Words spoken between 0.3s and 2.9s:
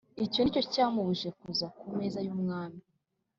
ni cyo cyamubujije kuza ku meza y’umwami.